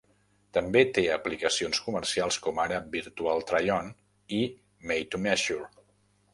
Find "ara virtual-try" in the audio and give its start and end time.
2.65-3.71